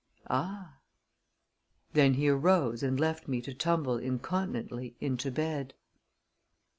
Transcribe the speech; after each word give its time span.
"Ah." 0.31 0.79
Then 1.93 2.15
he 2.15 2.27
arose 2.27 2.81
and 2.81 2.99
left 2.99 3.27
me 3.27 3.39
to 3.41 3.53
tumble 3.53 3.99
incontinently 3.99 4.95
into 4.99 5.29
bed. 5.29 5.75